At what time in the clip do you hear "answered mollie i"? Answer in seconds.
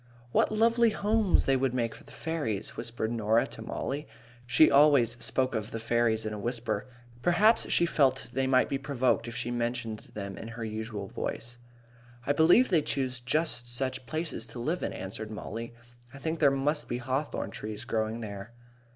14.93-16.17